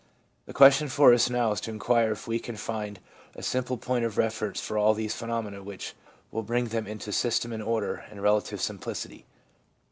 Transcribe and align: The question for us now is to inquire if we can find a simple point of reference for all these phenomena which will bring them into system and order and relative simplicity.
The 0.47 0.53
question 0.53 0.87
for 0.87 1.13
us 1.13 1.29
now 1.29 1.51
is 1.51 1.61
to 1.61 1.69
inquire 1.69 2.13
if 2.13 2.25
we 2.25 2.39
can 2.39 2.55
find 2.55 2.99
a 3.35 3.43
simple 3.43 3.77
point 3.77 4.03
of 4.03 4.17
reference 4.17 4.59
for 4.59 4.75
all 4.75 4.95
these 4.95 5.13
phenomena 5.13 5.61
which 5.61 5.93
will 6.31 6.41
bring 6.41 6.69
them 6.69 6.87
into 6.87 7.11
system 7.11 7.53
and 7.53 7.61
order 7.61 8.03
and 8.09 8.19
relative 8.19 8.61
simplicity. 8.61 9.27